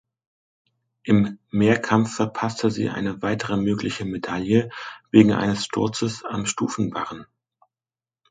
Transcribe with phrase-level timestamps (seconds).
[1.03, 4.71] Im Mehrkampf verpasste sie eine weitere mögliche Medaille
[5.11, 7.27] wegen eines Sturzes am Stufenbarren.